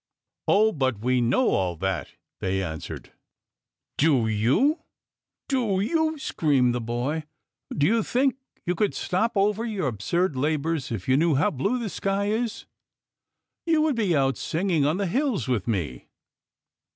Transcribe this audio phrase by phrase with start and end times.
[0.47, 0.71] "Oh!
[0.71, 2.09] but we know all that,"
[2.39, 3.11] they answered."
[3.99, 4.79] Do you!
[5.47, 7.25] Do you!" screamed the boy."
[7.77, 8.35] Do you think
[8.65, 12.65] you could stop over your absurd labours if you knew how blue the sky is?
[13.67, 16.07] You would be out singing on the hills with me